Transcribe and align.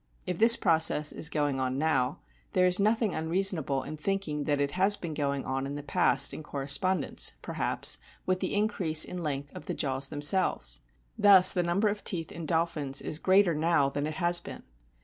If 0.25 0.39
this 0.39 0.57
process 0.57 1.11
is 1.11 1.29
going 1.29 1.59
on 1.59 1.77
now, 1.77 2.21
there 2.53 2.65
is 2.65 2.79
nothing 2.79 3.13
unreasonable 3.13 3.83
in 3.83 3.97
thinking 3.97 4.45
that 4.45 4.59
it 4.59 4.71
has 4.71 4.97
been 4.97 5.13
going 5.13 5.45
on 5.45 5.67
in 5.67 5.75
the 5.75 5.83
past 5.83 6.33
in 6.33 6.41
corres 6.41 6.79
pondence, 6.81 7.33
perhaps, 7.43 7.99
with 8.25 8.39
the 8.39 8.55
increase 8.55 9.05
in 9.05 9.21
length 9.21 9.51
of 9.55 9.67
the 9.67 9.75
jaws 9.75 10.09
themselves. 10.09 10.81
Thus 11.19 11.53
the 11.53 11.61
number 11.61 11.87
of 11.87 12.03
teeth 12.03 12.31
in 12.31 12.47
dolphins 12.47 12.99
is 13.03 13.19
greater 13.19 13.53
now 13.53 13.89
than 13.89 14.07
it 14.07 14.15
has 14.15 14.39
been. 14.39 14.63